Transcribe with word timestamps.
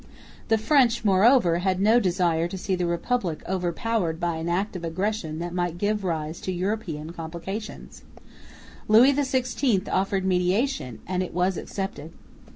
The 0.47 0.57
French, 0.57 1.05
moreover, 1.05 1.59
had 1.59 1.79
no 1.79 1.99
desire 1.99 2.47
to 2.47 2.57
see 2.57 2.73
the 2.73 2.87
Republic 2.87 3.43
over 3.45 3.71
powered 3.71 4.19
by 4.19 4.37
an 4.37 4.49
act 4.49 4.75
of 4.75 4.83
aggression 4.83 5.37
that 5.37 5.53
might 5.53 5.77
give 5.77 6.03
rise 6.03 6.41
to 6.41 6.51
European 6.51 7.11
complications. 7.13 8.01
Louis 8.87 9.13
XVI 9.13 9.87
offered 9.91 10.25
mediation, 10.25 11.01
and 11.05 11.21
it 11.21 11.35
was 11.35 11.55
accepted. 11.55 12.13